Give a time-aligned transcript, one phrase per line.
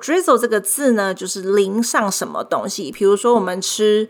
[0.00, 2.90] Drizzle 这个字呢，就是淋上什么东西。
[2.90, 4.08] 比如说，我们吃，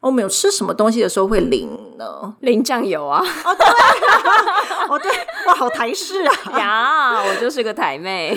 [0.00, 2.34] 我们有吃什么东西的时候会淋呢？
[2.40, 3.22] 淋酱油啊！
[3.44, 3.66] 哦，对，
[4.88, 5.12] 哦，对，
[5.46, 6.58] 哇，好台式啊！
[6.58, 8.36] 呀，我就是个台妹。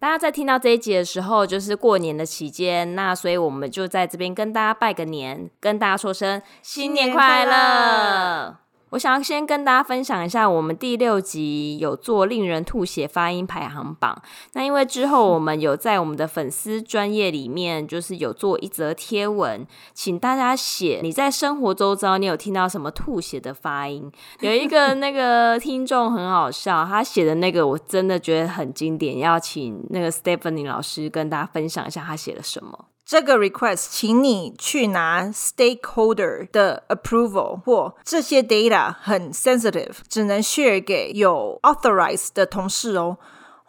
[0.00, 8.67] 大家在听到这一集的时候，就是过年的期间，那所以我们就在这边跟大家拜个年，跟大家说声新年快乐。
[8.90, 14.20] 我想要先跟大家分享一下，我们第六集有做令人吐血发音排行榜。
[14.54, 24.10] 那因为之后我们有在我们的粉丝专业里面，就是有做一则贴文，请大家写你在生活周遭你有听到什么吐血的发音。
[24.40, 32.86] 有一个 那个听众很好笑，他写的那个我真的觉得很经典，要请那个 Stephanie 老师跟大家分享一下他写了什么。
[33.08, 43.16] 这个 request，请你去拿 stakeholder 的 approval 或这些 data 很 sensitive，只能 share 给有 authorized 的同事哦。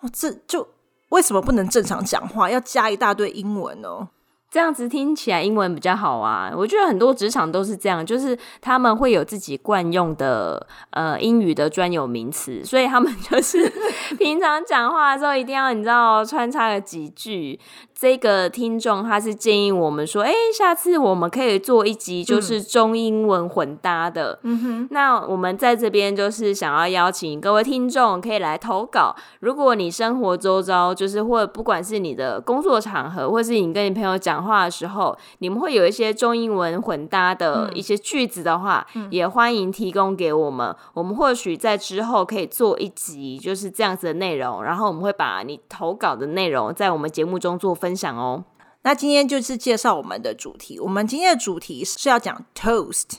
[0.02, 0.68] 哦，这就
[1.08, 4.10] 为什么不能正常讲话，要加一大堆英文哦？
[4.52, 6.52] 这样子听起来英文比较好啊！
[6.56, 13.72] 我觉得很多职场都是这样，就是他们会有自己惯用的呃英语的专有名词，所以他们就是
[14.18, 17.60] 平常讲话的时候一定要你知道穿插了几句。
[18.00, 24.40] 这个听众他是建议我们说，哎，下次我们可以做一集就是中英文混搭的。
[24.44, 29.14] 嗯哼，那我们在这边就是想要邀请各位听众可以来投稿。
[29.42, 34.30] 如果你生活周遭就是或不管是你的工作场合，或是你跟你朋友讲。
[34.30, 40.74] 讲话的时候，你们会有一些中英文混搭的一些句子的话，嗯、也欢迎提供给我们。
[40.94, 44.64] 我们或许在之后可以做一集，就是这样子的内容。
[44.64, 48.46] 然后我们会把你投稿的内容在我们节目中做分分享哦。
[48.84, 50.80] 那今天就是介绍我们的主题。
[50.80, 53.18] 我们今天的主题是要讲 toast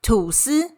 [0.00, 0.72] 吐司。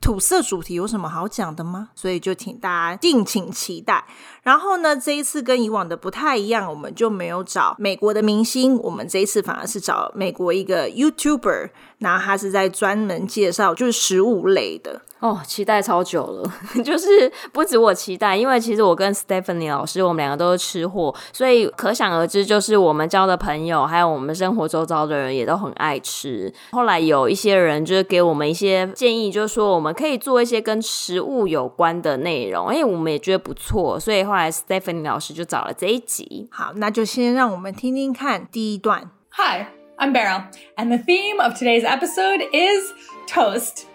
[0.00, 1.90] 吐色主题有什么好讲的吗？
[1.94, 4.02] 所以就请大家敬请期待。
[4.42, 15.02] 然后呢，这一次跟以往的不太一样，我们就没有找美国的明星，我们这一次反而是找美国一个 YouTuber，那他是在专门介绍就是食物类的。
[15.20, 16.50] 哦，期待超久了，
[16.82, 26.50] 就是不止我期待，因为其实我跟 Stephanie 老师，我们两个都是吃货，所以可想而知，就是我们交的朋友，还有我们生活周遭的人也都很爱吃。
[26.72, 36.47] 后来有一些人就是给我们一些建议，就是说我们可以做一些跟食物有关的内容，哎，我们也觉得不错，所以后来 Stephanie 老师就找了这一集。
[36.51, 39.09] 好，那就先让我们听听看第一段。
[39.31, 39.65] Hi,
[39.97, 40.43] I'm Beryl,
[40.77, 42.91] and the theme of today's episode is
[43.27, 43.85] toast.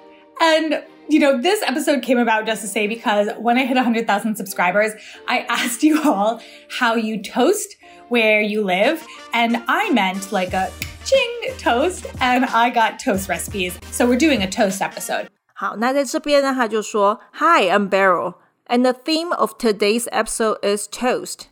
[0.41, 4.37] And You know, this episode came about just to say because when I hit 100,000
[4.37, 4.93] subscribers,
[5.27, 7.77] I asked you all how you toast
[8.09, 9.05] where you live.
[9.33, 10.71] And I meant like a
[11.05, 13.77] ching toast, and I got toast recipes.
[13.91, 15.27] So we're doing a toast episode.
[15.53, 18.34] 好，那在这边呢，他就说，Hi, I'm Beryl,
[18.66, 21.49] and the theme of today's episode is toast.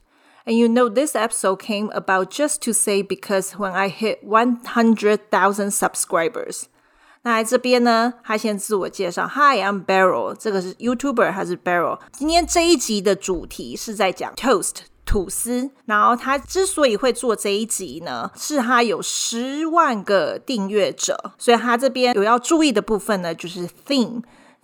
[0.46, 5.70] And you know, this episode came about just to say because when I hit 100,000
[5.70, 6.62] subscribers.
[7.22, 11.98] 那来这边呢，他先自我介绍，Hi, I'm Beryl，这个是 YouTuber 还是 Beryl？
[12.12, 15.70] 今天这一集的主题是在讲 toast 吐司。
[15.84, 23.66] 然后他之所以会做这一集呢，是他有十万个订阅者，所以他这边有要注意的部分呢，就是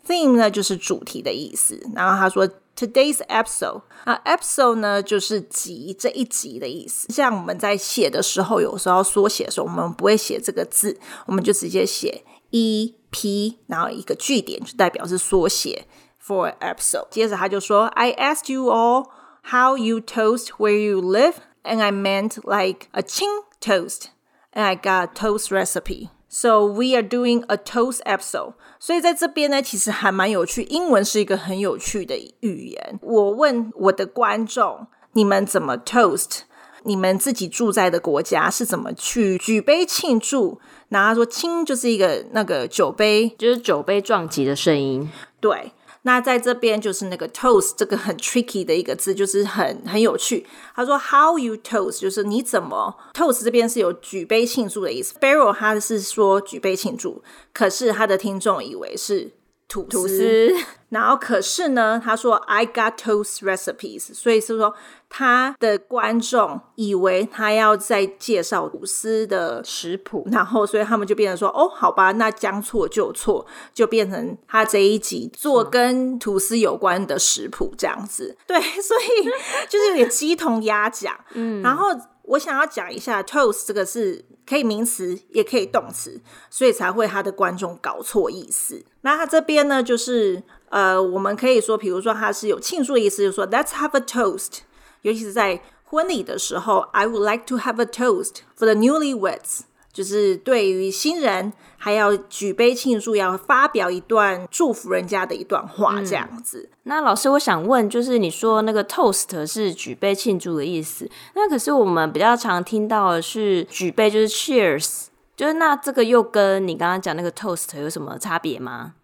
[0.08, 1.80] theme，theme 呢就是主题的意思。
[1.94, 7.12] 然后他说 today's episode，啊 episode 呢就是集这一集的意思。
[7.12, 12.24] 像我们在写的时候，有时候要缩写的时候，我们不会写这个字，我们就直接写。
[12.50, 15.86] E P，然后一个句点就代表是缩写
[16.24, 17.08] for episode。
[17.10, 19.08] 接着他就说，I asked you all
[19.50, 21.34] how you toast where you live,
[21.64, 24.10] and I meant like a ching toast,
[24.52, 26.10] and I got a toast recipe.
[26.29, 28.53] So we are doing a toast episode.
[28.79, 30.61] 所以在这边呢，其实还蛮有趣。
[30.63, 32.99] 英文是一个很有趣的语言。
[33.01, 36.41] 我问我的观众，你们怎么 toast？
[36.83, 40.61] 你们自己住在的国家是怎么去举杯庆祝？
[40.87, 45.09] 然后他说“亲”就是一个那个酒杯，就是酒杯撞击的声音。
[45.41, 45.73] 对，
[46.09, 50.43] 那在这边就是那个 “toast” 这个 很 tricky 的一个字，就是很很有趣。
[50.73, 55.13] 他说 “How you toast” 就是你怎么 toast 这边是有举杯庆祝的意思。
[55.19, 57.21] Beryl 他是说举杯庆祝，
[57.53, 59.29] 可是他的听众以为是
[59.69, 59.89] 吐司。
[59.89, 60.53] 吐司
[60.89, 64.73] 然后可是呢，他说 I got toast recipes，所以是说
[65.07, 78.35] 他的观众以为他要在介绍吐司的食谱，然后所以他们就变成说哦，好吧，那将错就错，就变成他这一集做跟吐司有关的食谱这样子。
[78.47, 79.29] 对，所以
[79.69, 81.15] 就是有点鸡同鸭讲。
[81.33, 81.89] 嗯，然后
[82.29, 88.83] 我想要讲一下 toast 这个是可以名词也可以动词，所以才会他的观众搞错意思。
[89.01, 90.41] 那他这边呢，就是。
[90.71, 94.59] 呃，我们可以说，比如说他是有庆祝的意思，就是说 Let's have a toast。
[95.01, 99.61] 尤其是在婚礼的时候，I would like to have a toast for the newlyweds。
[99.91, 106.69] 就是对于新人，还要举杯庆祝，要发表一段祝福人家的一段话，这样子。
[106.83, 115.05] 那老师，我想问，就是你说那个 toast 是举杯庆祝的意思，那可是我们比较常听到的是举杯，就是 cheers。
[115.35, 118.95] 就是那这个又跟你刚刚讲那个 toast 有什么差别吗？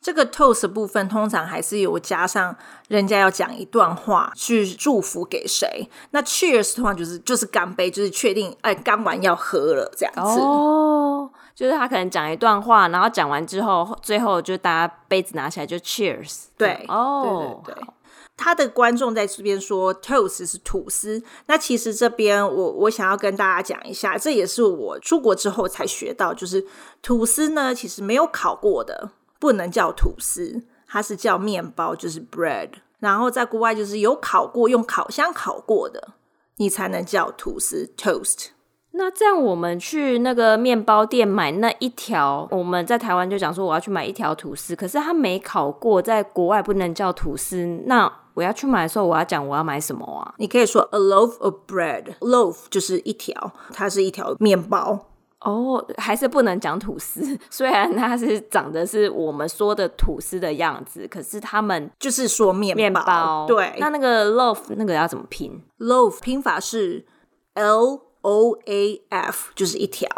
[0.00, 2.54] 这个 toast 部分通常还是有加上
[2.88, 5.90] 人家要讲一段话去祝福给谁。
[6.10, 10.40] 那 cheers 通常就是就是干杯，就是确定哎干完要喝了这样子。
[10.40, 16.44] 哦，就是他可能讲一段话，然后讲完之后，最后就大家杯子拿起来就 cheers。
[16.56, 17.88] 对，哦，对对对。
[18.36, 26.64] 他的观众在这边说 toast 是吐司，那其实这边我我想要跟大家讲一下，这也是我出国之后才学到，就是
[27.02, 29.10] 吐司呢其实没有烤过的。
[29.38, 32.70] 不能叫吐司，它是叫面包，就是 bread。
[32.98, 36.14] 然后在国外就是有烤过，用烤箱烤过的，
[36.56, 38.48] 你才能叫吐司 toast。
[38.92, 47.64] 那这样我们去那个面包店买那一条，我们在台湾就讲说我要去买一条吐司，可是它没烤过，在国外不能叫吐司。
[47.84, 50.34] 那我要去买的时候，我要讲我要买什么啊？
[50.38, 55.06] 你可以说 a loaf of bread，loaf 就是一条，它是一条面包。
[55.40, 57.38] 哦，还是不能讲吐司。
[57.48, 62.78] 虽然它是长得是我们说的吐司的样子，可是他们就是说面包。
[62.80, 67.06] 面包对，那那个 loaf 那个要怎么拼？loaf 拼法是
[67.54, 70.08] L O A F，就是一条。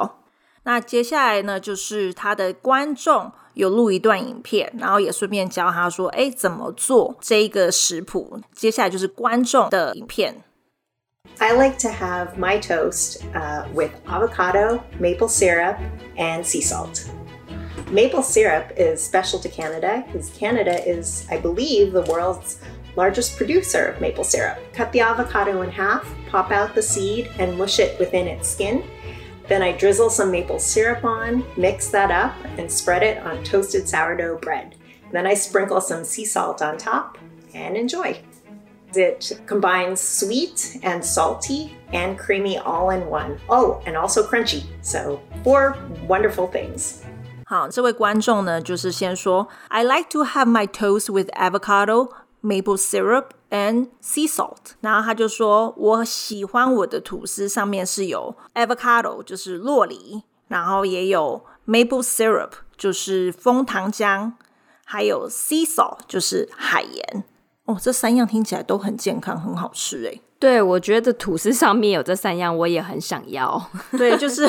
[0.64, 10.44] 那接下来呢，就是他的观众有录一段影片，然后也顺便教他说：“哎，怎么做这个食谱？”接下来就是观众的影片。
[11.42, 15.78] I like to have my toast uh, with avocado, maple syrup,
[16.18, 17.10] and sea salt.
[17.90, 22.60] Maple syrup is special to Canada because Canada is, I believe, the world's
[22.94, 24.58] largest producer of maple syrup.
[24.74, 28.84] Cut the avocado in half, pop out the seed, and mush it within its skin.
[29.48, 33.88] Then I drizzle some maple syrup on, mix that up, and spread it on toasted
[33.88, 34.76] sourdough bread.
[35.10, 37.16] Then I sprinkle some sea salt on top
[37.54, 38.22] and enjoy.
[38.93, 43.37] It combines sweet and salty and creamy all in one.
[43.49, 44.63] Oh, and also crunchy.
[44.81, 45.75] So, four
[46.07, 47.01] wonderful things.
[47.45, 52.09] 好，这位观众呢，就是先说，I like to have my toast with avocado,
[52.41, 54.75] maple syrup and sea salt。
[54.79, 64.31] 然后他就说，我喜欢我的吐司上面是有 avocado，就是酪梨，然后也有 maple syrup，就是枫糖浆，
[64.85, 67.25] 还有 sea salt，就是海盐。
[67.66, 70.20] 哦，这三样听起来都很健康，很好吃诶。
[70.38, 73.70] 对，我觉得吐司上面有这三样，我也很想要。
[73.92, 74.48] 对，就是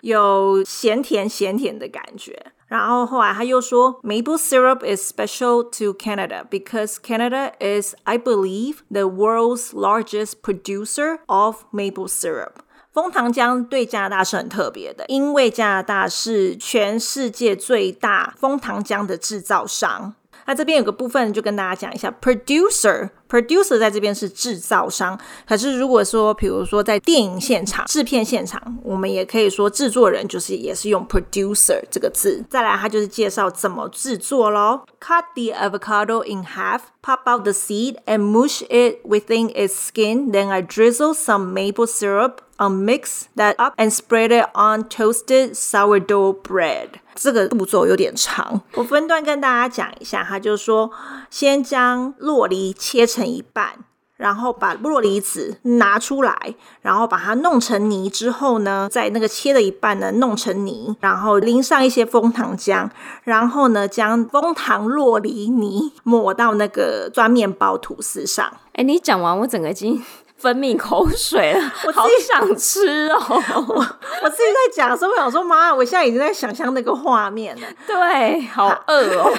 [0.00, 2.52] 有咸甜咸甜的感觉。
[2.66, 11.64] 然后后来他又说，Maple syrup is special to Canada because Canada is, I believe, the world's largest producer of
[11.72, 12.52] maple syrup。
[12.92, 20.14] 枫糖浆对加拿大是很特别的，因为加拿大是全世界最大枫糖浆的制造商。
[20.49, 25.19] 那这边有个部分就跟大家讲一下，producer，producer 在这边是制造商。
[25.47, 32.43] 可是如果说，比如说在电影现场、制片现场，我们也可以说制作人就是也是用 producer 这个字。
[32.49, 34.85] 再来，他就是介绍怎么制作咯。
[34.99, 40.31] Cut the avocado in half, pop out the seed, and mush it within its skin.
[40.31, 42.41] Then I drizzle some maple syrup.
[42.57, 47.01] I'll mix that up and spread it on toasted sourdough bread.
[47.20, 50.24] 这个步骤有点长，我分段跟大家讲一下。
[50.24, 50.90] 哈就是说，
[51.28, 53.74] 先将洛梨切成一半，
[54.16, 62.88] 然后把洛梨子拿出来，然后把它弄成泥之后呢，在那个切的一半呢弄成泥，然后淋上一些枫糖浆，
[63.24, 68.50] 然后呢将枫糖洛梨泥抹到那个装面包吐司上。
[68.72, 70.02] 哎，你讲完我整个已经。
[70.40, 73.22] 分泌口水了，我好想吃哦！
[73.68, 77.66] 我我自己在讲的时候，我想说，妈，我现在已经在想象那个画面了。
[77.86, 79.30] 对，好饿哦。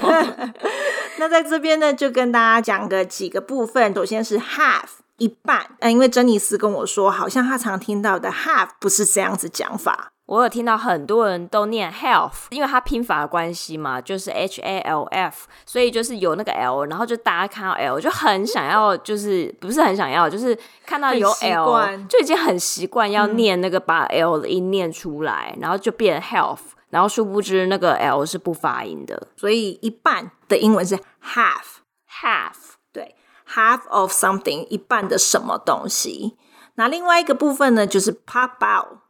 [1.17, 3.93] 那在这边呢，就跟大家讲个几个部分。
[3.95, 4.83] 首先是 half，
[5.17, 5.65] 一半。
[5.79, 10.11] 嗯，因为珍妮斯跟我说，好像他常听到的 half 不是这样子讲法。
[10.31, 26.59] 我有听到很多人都念 health，因为它拼法的关系嘛，就是 H A L F，所以就是有那个 L，然后就大家看到 L 就很想要，就是不是很想要，就是看到有 L 就已经很习惯要念那个把 L 的音念出来，嗯、然后就变 health，
[26.91, 33.15] 然后殊不知那个 L 是不发音的，所以一半的英文是 half，half，对
[33.53, 36.37] ，half of something，一半的什么东西。
[36.75, 39.00] 那另外一个部分呢，就是 pop out。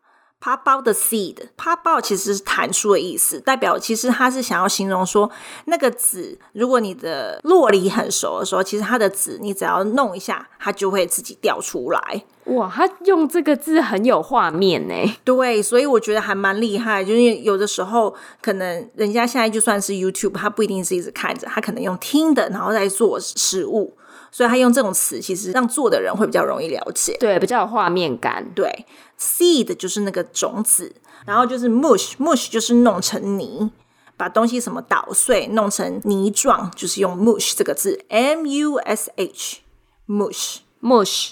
[0.43, 5.29] Pop out the seed，pop out 其实是弹出的意思，代表其实它是想要形容说
[5.65, 12.24] 那个籽，如果你的洛梨很熟的时候，其实它的籽你只要弄一下，它就会自己掉出来。
[12.45, 14.95] 哇，他用这个字很有画面呢。
[15.24, 23.93] 对，所以我觉得还蛮厉害，就是有的时候可能人家现在就算是 YouTube，他不一定是一直看着，他可能用听的，然后再做食物。
[24.33, 28.50] 所以他用这种词，其实让做的人会比较容易了解，对，比较有画面感。
[28.55, 28.85] 对
[29.19, 30.95] ，seed 就是那个种子，
[31.25, 33.69] 然后就是 mush，mush 就是弄成泥，
[34.15, 41.31] 把东西什么捣碎，弄成泥状，就是用 mush 这个字，m u s h，mush，mush。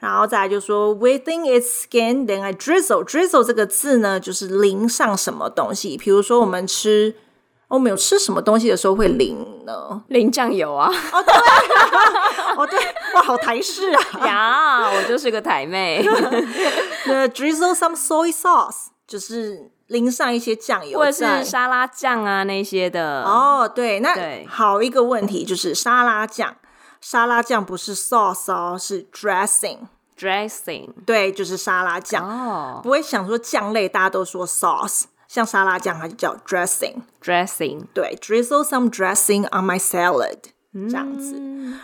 [0.00, 7.14] 然后再来就说 within its skin，then I drizzle，drizzle 这个字呢，就是淋上什么东西，比如说我们吃。
[7.68, 10.02] 我们有吃什么东西的时候会淋呢？
[10.08, 10.88] 淋酱油啊！
[11.12, 11.34] 哦对，
[12.56, 12.78] 哦对，
[13.14, 14.26] 哇，好台式啊！
[14.26, 16.00] 呀，我就是个台妹。
[16.02, 23.24] The drizzle some soy sauce，就是淋上一些酱油，或者是沙拉酱啊那些的。
[23.24, 26.54] 哦，对，那好一个问题就是沙拉酱，
[27.00, 32.24] 沙拉酱不是 sauce 哦，是 dressing，dressing，对，就是沙拉酱。
[32.24, 35.06] 哦，不会想说酱类，大家都说 sauce。
[35.36, 40.38] 像沙拉酱，它就叫 dressing，dressing，对，drizzle some dressing on my salad，
[40.72, 41.38] 嗯、这样子。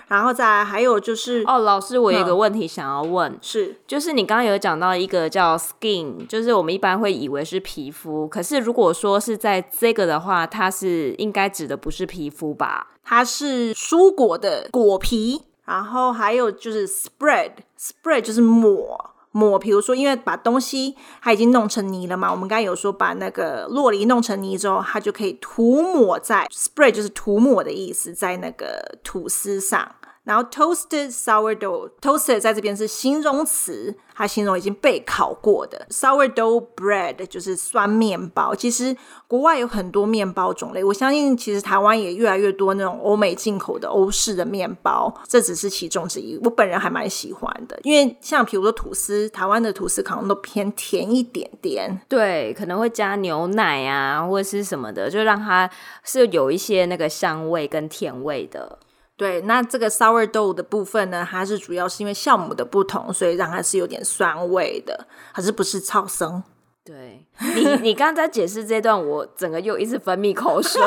[0.08, 12.86] 然后再来还有就是，哦，老师，我有一个问题想要问，嗯、是，就是你刚刚有讲到一个叫 skin，就是我们一般会以为是皮肤，可是如果说是在这个的话，它是应该指的不是皮肤吧？
[13.04, 15.42] 它是蔬果的果皮。
[15.66, 19.10] 然后还有就是 spread，spread 就是抹。
[19.32, 29.96] 抹，比如说，因为把东西它已经弄成泥了嘛，我们刚才有说把那个洛梨弄成泥之后，它就可以涂抹在 spray，就是涂抹的意思，在那个吐司上。
[30.24, 38.54] 然后 toasted sourdough，toasted 在这边是形容词，它形容已经被烤过的 sourdough bread 就是酸面包。
[38.54, 46.38] 其实国外有很多面包种类，我相信其实台湾也越来越多那种欧美进口的欧式的面包，这只是其中之一。
[46.44, 55.68] 我本人还蛮喜欢的，因为像比如说吐司，台湾的吐司可能都偏甜一点点，对，可能会加牛奶啊或者是什么的，就让它
[56.04, 58.78] 是有一些那个香味跟甜味的。
[59.22, 66.42] 对，那这个 sourdough 的部分呢，它是主要是因为酵母的不同，所以让它是有点酸味的，还是不是超生？
[66.84, 67.24] 对，
[67.54, 70.82] 你，你刚刚在解释这段，我整个又一直分泌口水。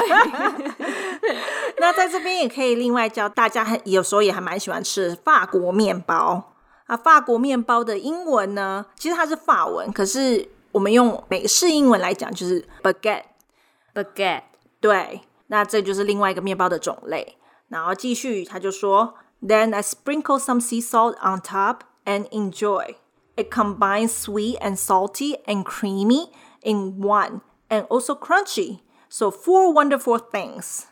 [1.79, 6.51] 那在这边也可以另外教大家，有时候也还蛮喜欢吃法国面包
[6.87, 6.97] 啊。
[6.97, 14.41] 法国面包的英文呢，其实它是法文，可是我们用美式英文来讲就是 baguette，baguette。
[14.81, 17.37] 对，那这就是另外一个面包的种类。
[17.68, 22.96] 然后继续，他就说，Then I sprinkle some sea salt on top and enjoy.
[23.36, 26.30] It combines sweet and salty and creamy
[26.62, 28.80] in one, and also crunchy.
[29.08, 30.82] So four wonderful things.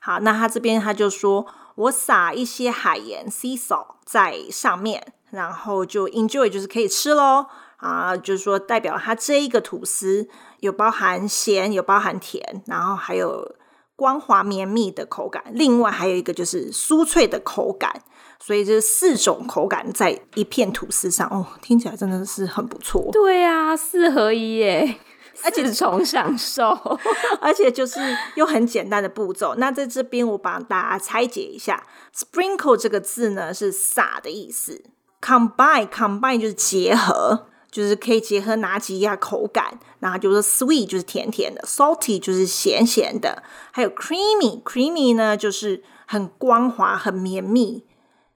[0.00, 7.46] 好，那他这边他就说，我撒一些海盐 sea salt 在上面，然后就 enjoy 就是可以吃喽。
[7.78, 10.28] 啊，就是说代表它这一个吐司
[10.60, 13.56] 有包含咸，有包含甜，然后还有。
[13.95, 18.01] 光滑绵密的口感，另外还有一个就是酥脆的口感，
[18.39, 23.09] 所以这四种口感在一片吐司上哦，听起来真的是很不错。
[23.11, 24.97] 对啊，四合一耶，
[25.43, 26.69] 而且是重享受，
[27.39, 27.99] 而且就是
[28.35, 29.55] 又很简单的步骤。
[29.55, 31.85] 那在这边我帮大家拆解一下
[32.15, 34.83] ，sprinkle 这个字呢是撒的意思
[35.21, 37.47] ，combine combine 就是结合。
[37.73, 47.83] 就是可以结合哪几样口感，然后就是 sweet 就是甜甜的，salty 就是咸咸的，还有 creamy creamy 呢就是很光滑、很绵密。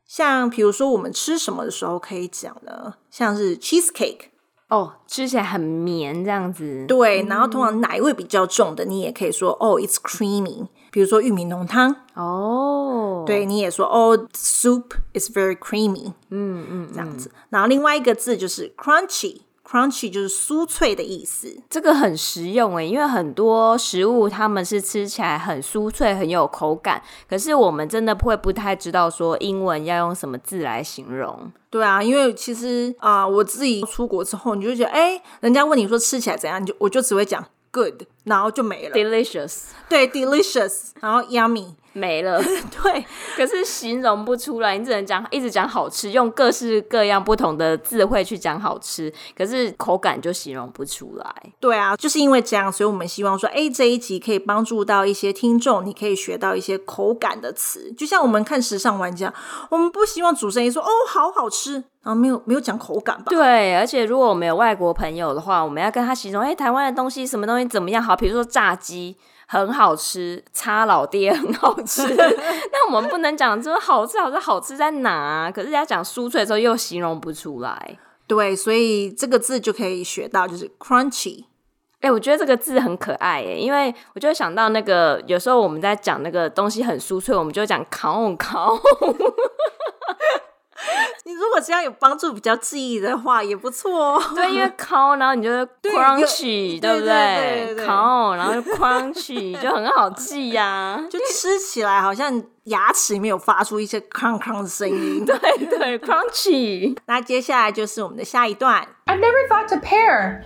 [0.08, 2.96] 像比如说我们吃什么的时候可以讲呢？
[3.12, 4.30] 像是 cheesecake
[4.70, 6.86] 哦，吃起来很绵这样子。
[6.88, 10.68] 对，然后通常奶味比较重的，你也可以说哦，it's creamy。
[10.90, 17.30] 比如说玉米浓汤哦，对，你也说哦，soup is very creamy，嗯嗯，这样子。
[17.50, 21.54] 然后另外一个字就是 crunchy，crunchy crunchy 就是酥脆的意思。
[21.70, 31.52] 这个很实用诶，因为很多食物他们是吃起来很酥脆，很有口感，可是我们真的会不太知道说英文要用什么字来形容。
[31.70, 38.96] 对啊，因为其实啊、呃，我自己出国之后，你就觉得，哎，人家问你说吃起来怎样，你就我就只会讲 good，然后就没了。
[38.96, 41.74] Delicious，对，delicious，然后 yummy。
[41.98, 42.40] 没了，
[42.84, 51.26] 对，可是形容不出来，你只能讲一直讲好吃，用各式各样不同的字汇去讲好吃，可是口感就形容不出来。
[51.60, 57.92] 对啊，就是因为这样，所以我们希望说，哎，这一集可以帮助到一些听众，你可以学到一些口感的词。
[57.98, 59.34] 就像我们看时尚玩家，
[59.72, 61.74] 我们不希望主持人说，哦，好好吃，
[62.04, 63.26] 然后没有没有讲口感吧？
[63.30, 68.16] 对，而且如果我们有外国朋友的话，我们要跟他形容，哎，台湾的东西什么东西怎么样好？
[68.16, 69.18] 比如说炸鸡。
[69.48, 72.04] 很好吃，差老爹很好吃。
[72.16, 75.52] 那我们不能讲这好吃，好吃，好吃在哪啊？
[75.52, 77.98] 可是人家讲酥脆的时候又形容不出来。
[78.28, 81.46] 对，所以这个字就可以学到，就是 crunchy。
[82.00, 88.78] 哎、欸，我觉得这个字很可爱耶，因为我就想到那个有时候我们在讲那个东西很酥脆，我们就会讲 烤烤。
[91.47, 94.23] 你如果这样有帮助、比较记忆的话，也不错哦。
[94.35, 95.51] 对，因为烤，然后你就
[95.83, 97.07] crunchy，对，对不对？
[97.07, 105.25] 对对对烤，然后 crunchy 就很好记呀、啊，就吃起来好像牙齿里面有发出一些 crunch crunch 的声音。
[105.25, 106.97] 对对，crunchy。
[107.07, 108.85] 那接下来就是我们的下一段。
[109.07, 110.43] I've never thought to pair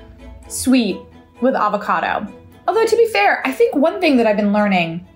[0.48, 0.98] sweet
[1.40, 2.26] with avocado.
[2.66, 5.06] Although to be fair, I think one thing that I've been learning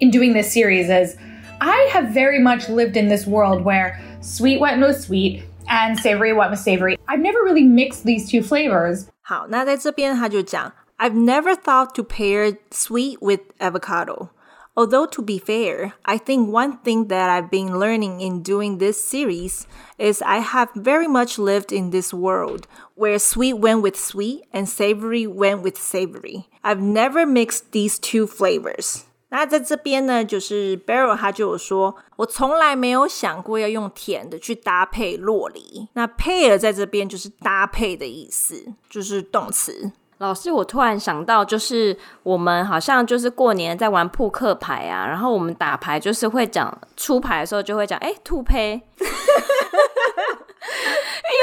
[0.00, 1.16] in doing this series is
[1.60, 6.32] I have very much lived in this world where Sweet went with sweet, and savory
[6.32, 6.98] went with savory.
[7.06, 9.08] I've never really mixed these two flavors.
[9.22, 14.30] 好，那在这边他就讲，I've never thought to pair sweet with avocado.
[14.74, 19.02] Although to be fair, I think one thing that I've been learning in doing this
[19.04, 19.66] series
[19.98, 24.68] is I have very much lived in this world where sweet went with sweet and
[24.68, 26.48] savory went with savory.
[26.62, 29.04] I've never mixed these two flavors.
[29.35, 35.87] 那在这边呢，就是 Beryl 他就有说，我从来没有想过要用甜的去搭配洛梨。
[35.93, 39.91] 那 pair 在这边就是搭配的意思，就是动词。
[40.19, 48.79] 老师，我突然想到，就是我们好像就是过年在玩扑克牌啊，然后我们打牌就是会讲出牌的时候就会讲，哎，兔胚。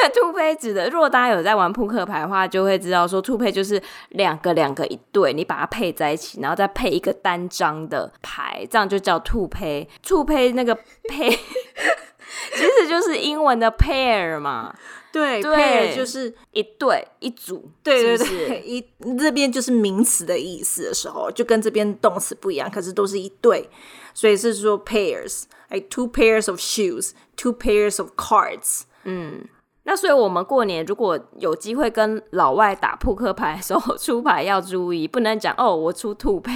[0.09, 9.89] 兔胚指的，如果大家有在玩扑克牌的话，就会知道说兔胚就是两个两个一对，你把它配在一起，然后再配一个单张的牌，这样就叫兔胚。
[10.03, 14.75] 兔胚那个胚， 其实就是英文的 pair 嘛。
[15.13, 17.69] 对，对，pair 就是一对一组。
[17.83, 18.81] 对对对，一
[19.19, 23.69] 这边就是名词的意思的时候，就跟这边动词不一样，可是都是一对，
[24.15, 28.83] 所以是说 pairs，like two pairs of shoes，two pairs of cards。
[29.03, 29.49] 嗯，
[29.91, 36.53] 那所以我们过年如果有机会跟老外打扑克牌的时候， 出牌要注意，不能讲哦，我出兔牌，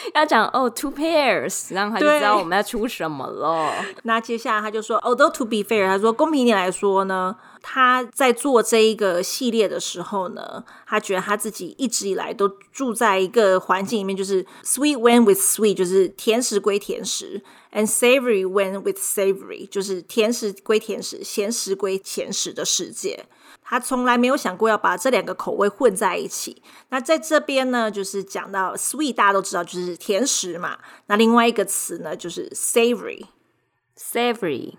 [0.14, 3.72] 要讲哦，two pairs，然后他就知道我们要出什么了。
[4.04, 7.36] 那接下来他就说，although to be fair，他说公平点来说呢。
[7.62, 17.42] 他在做这一个系列的时候呢，他觉得他自己一直以来都住在一个环境里面，就是 sweet went with sweet，就是甜食归甜食
[17.74, 23.26] ，and savory went with savory，就是甜食归甜食，咸食归咸食的世界。
[23.70, 26.60] 他从来没有想过要把这两个口味混在一起。
[26.88, 30.76] 那在这边呢，就是讲到 sweet，大家都知道就是甜食嘛。
[31.06, 34.74] 那另外一个词呢，就是 savory，savory。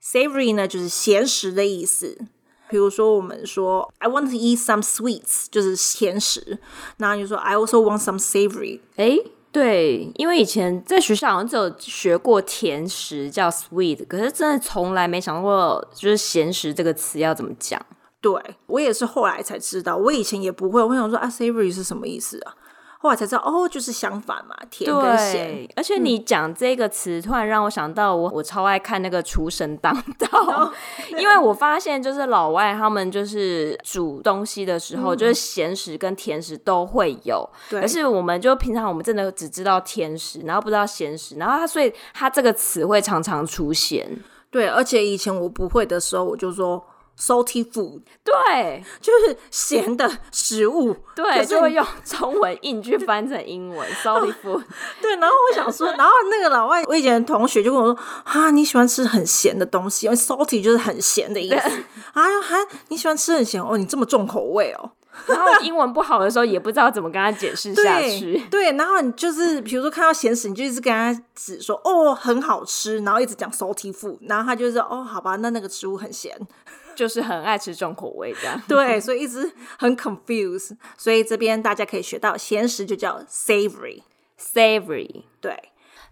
[0.00, 2.16] Savory 呢，就是咸食的意思。
[2.70, 6.60] 比如说，我们说 I want to eat some sweets，就是甜食。
[6.98, 8.78] 那就说 I also want some savory。
[8.94, 9.18] 诶，
[9.50, 17.84] 对，因为以前在学校好像只有学过甜食叫 sweet，可是真的从来没想过就是咸食这个词要怎么讲。
[18.20, 18.32] 对，
[18.66, 20.82] 我也是后来才知道，我以前也不会。
[20.82, 22.54] 我想说啊，savory 是什么意思啊？
[23.00, 25.68] 后来才知道，哦，就是相反嘛，甜跟咸。
[25.76, 30.72] 而且你讲这个词，嗯、突然让我想到我，我超爱看那个厨神当道，
[31.16, 37.48] 因为我发现就是老外他们就是煮东西的时候，嗯、就是咸食跟甜食都会有。
[37.70, 37.80] 对。
[37.80, 44.10] 可是我们就平常我们真的只知道甜食，然后不知道咸食，然后他所以他这个词会常常出现。
[44.50, 46.84] 对，而且以前我不会的时候，我就说。
[47.20, 53.88] Salty food，对，就是咸的食物，对，就会用中文硬去翻成英文。
[54.04, 54.62] Salty food，
[55.02, 55.16] 对。
[55.16, 61.56] 然后我想说， 然后那个老外，我以前的同学就跟我说：“啊，你喜欢吃很咸的东西，因为 salty 就是很咸的意思。”
[62.14, 64.92] 啊，还你喜欢吃很咸哦，你这么重口味哦。
[65.26, 68.38] 然后英文不好的时候，也不知道怎么跟他解释下去。
[68.48, 76.38] 对，对，然后你就是比如说看到咸食，你就一直跟他指说：“哦，很好吃。”然后一直讲 salty food，然后他就是：“哦，好吧，那那个食物很咸。”
[76.98, 78.60] 就是很爱吃重口味这样。
[78.66, 80.76] 对，所以一直很 confused。
[80.96, 85.22] 所以这边大家可以学到咸食就叫 savory，savory。
[85.40, 85.56] 对。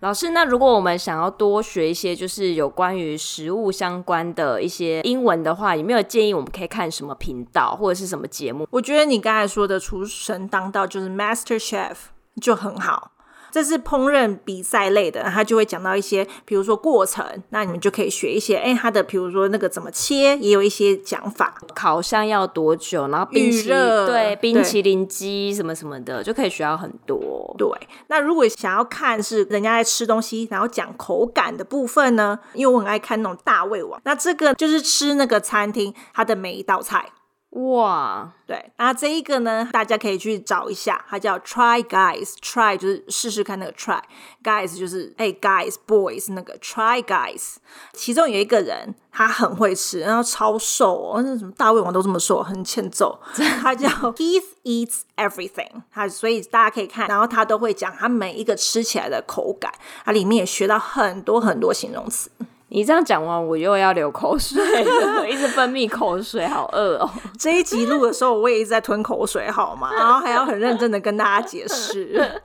[0.01, 8.69] 老师，那如果我们想要多学一些就是有关于食物相关的一些英文的话，有没有建议我们可以看什么频道或者是什么节目？
[8.71, 11.97] 我觉得你刚才说的厨神当道就是 Master Chef
[12.41, 13.11] 就很好。
[13.57, 18.55] 这是烹饪比赛类的，他就会讲到一些，比如说过程，那你们就可以学一些。
[18.59, 21.55] 哎，他的比如说那个怎么切，也有一些讲法。
[21.75, 27.55] 烤箱要多久，然后冰淇淋对冰淇淋机什么什么的，就可以学到很多。
[27.57, 27.67] 对，
[28.09, 32.39] 那如果想要看是人家在吃东西，然后讲口感的部分呢？
[32.53, 37.09] 因为我很爱看那种大胃王，那这个就是吃那个餐厅它的每一道菜。
[37.57, 47.55] 哇，对，那这一个呢，大家可以去找一下，它叫 Try Guys，Try 就是试试看那个 Try，Guys 就是哎 Guys Boys 那个 Try Guys，
[47.95, 53.19] 其中有一个人他很会吃，然后超瘦哦，那什么大胃王都这么瘦，很欠揍。
[53.63, 59.73] 他叫 Keith Eats Everything，他所以大家可以看，然后他都会讲他每一个吃起来的口感，
[60.05, 62.31] 他里面也学到很多很多形容词。
[62.69, 67.09] 你这样讲完，我又要流口水了，一直分泌口水，好饿哦！
[67.39, 69.93] 这一集录的时候，我也一直在吞口水，好吗？
[69.95, 72.43] 然后还要很认真的跟大家解释。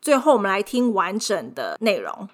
[0.00, 2.28] 最后，我们来听完整的内容。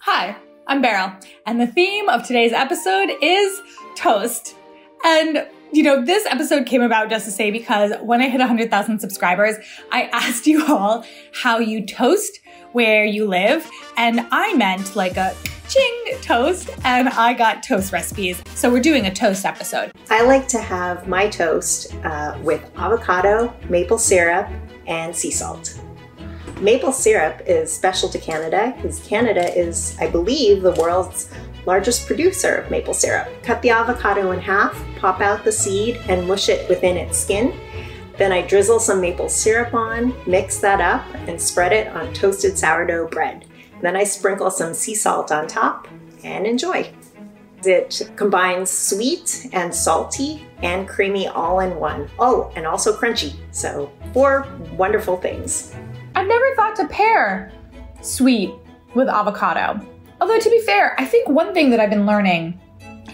[0.00, 1.12] Hi, I'm Beryl,
[1.44, 3.60] and the theme of today's episode is
[3.94, 4.54] toast.
[5.02, 8.98] And you know, this episode came about just to say because when I hit 100,000
[8.98, 9.56] subscribers,
[9.90, 12.40] I asked you all how you toast
[12.72, 15.34] where you live, and I meant like a
[15.68, 18.42] ching toast, and I got toast recipes.
[18.54, 19.92] So we're doing a toast episode.
[20.10, 24.48] I like to have my toast uh, with avocado, maple syrup,
[24.86, 25.80] and sea salt.
[26.60, 31.30] Maple syrup is special to Canada because Canada is, I believe, the world's
[31.66, 33.28] largest producer of maple syrup.
[33.42, 37.58] Cut the avocado in half, pop out the seed, and mush it within its skin.
[38.16, 42.56] Then I drizzle some maple syrup on, mix that up, and spread it on toasted
[42.56, 43.44] sourdough bread.
[43.82, 45.86] Then I sprinkle some sea salt on top
[46.24, 46.90] and enjoy.
[47.64, 52.08] It combines sweet and salty and creamy all in one.
[52.18, 53.34] Oh, and also crunchy.
[53.50, 55.74] So, four wonderful things.
[56.14, 57.52] I've never thought to pair
[58.00, 58.54] sweet
[58.94, 59.80] with avocado.
[60.20, 62.58] Although, to be fair, I think one thing that I've been learning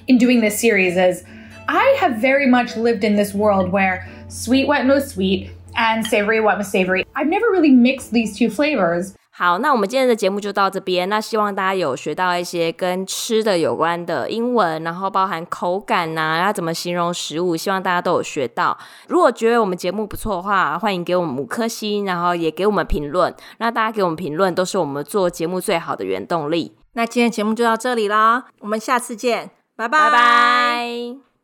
[0.07, 1.25] in doing this series is
[1.69, 6.41] I have very much lived in this world where sweet went with sweet and savory
[6.41, 7.05] went with savory.
[7.15, 9.17] I've never really mixed these two flavors.
[9.35, 11.09] 好，那我们今天的节目就到这边。
[11.09, 18.77] 那希望大家有学到一些跟吃的有关的英文，然后包含口感呐、啊，要怎么形容食物，希望大家都有学到。
[19.09, 23.35] 如果觉得我们节目不错的话，欢迎给我们五颗星，然后也给我们评论。
[23.57, 26.77] 那大家给我们评论，都是我们做节目最好的原动力。
[26.93, 30.85] 那今天节目就到这里啦，我们下次见，拜拜拜拜。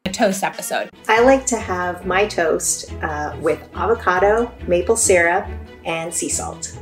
[0.05, 0.89] A toast episode.
[1.07, 5.45] I like to have my toast uh, with avocado, maple syrup,
[5.87, 6.75] and sea salt.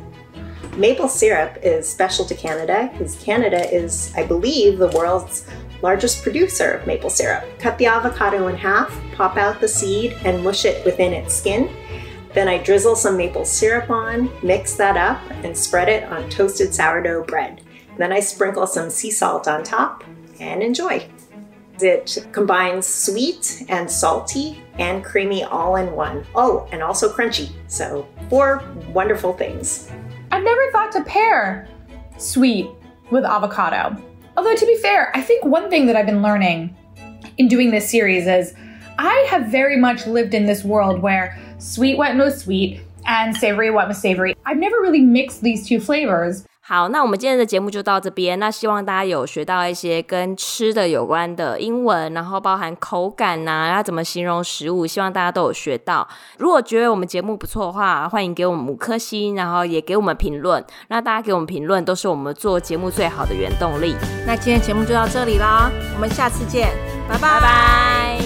[0.77, 5.47] Maple syrup is special to Canada because Canada is, I believe, the world's
[5.81, 7.45] largest producer of maple syrup.
[7.59, 11.75] Cut the avocado in half, pop out the seed, and mush it within its skin.
[12.35, 16.75] Then I drizzle some maple syrup on, mix that up, and spread it on toasted
[16.75, 17.63] sourdough bread.
[17.97, 20.05] Then I sprinkle some sea salt on top
[20.39, 21.09] and enjoy.
[21.81, 26.27] It combines sweet and salty and creamy all in one.
[26.35, 27.51] Oh, and also crunchy.
[27.67, 28.63] So, four
[28.93, 29.91] wonderful things.
[30.31, 31.69] I've never thought to pair
[32.19, 32.69] sweet
[33.11, 33.97] with avocado.
[34.37, 36.77] Although, to be fair, I think one thing that I've been learning
[37.39, 38.55] in doing this series is
[38.99, 43.71] I have very much lived in this world where sweet went with sweet and savory
[43.71, 44.35] went with savory.
[44.45, 46.45] I've never really mixed these two flavors.
[46.69, 48.37] 好，那我们今天的节目就到这边。
[48.41, 56.07] 那希望大家有学到一些跟吃的有关的英文，然后包含口感呐、啊，要怎么形容食物，希望大家都有学到。
[56.39, 60.65] 如果觉得我们节目不错的话，欢迎给我们五颗星，然后也给我们评论。
[60.89, 63.95] 那大家给我们评论，都是我们做节目最好的原动力。
[64.27, 66.71] 那今天节目就到这里啦，我们下次见。
[67.09, 68.26] 拜拜。